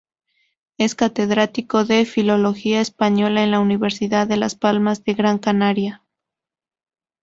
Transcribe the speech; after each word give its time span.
Es 0.79 0.95
Catedrático 0.95 1.85
de 1.85 2.05
Filología 2.07 2.81
Española 2.81 3.43
en 3.43 3.51
la 3.51 3.59
Universidad 3.59 4.25
de 4.25 4.37
Las 4.37 4.55
Palmas 4.55 5.03
de 5.03 5.13
Gran 5.13 5.37
Canaria. 5.37 6.01